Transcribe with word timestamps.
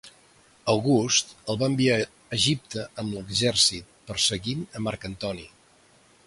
August 0.71 1.35
el 1.53 1.59
va 1.63 1.67
enviar 1.71 1.97
a 2.03 2.07
Egipte 2.37 2.87
amb 3.03 3.15
l'exèrcit, 3.19 3.93
perseguint 4.09 4.65
a 4.81 4.83
Marc 4.89 5.07
Antoni. 5.13 5.47